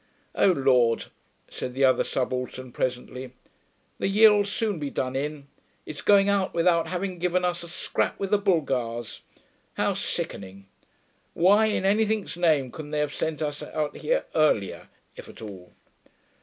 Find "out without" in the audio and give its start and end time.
6.27-6.87